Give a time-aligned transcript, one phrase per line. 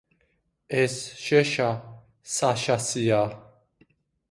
[0.77, 0.95] ეს
[1.25, 1.67] შეშა
[2.39, 3.23] საშასია...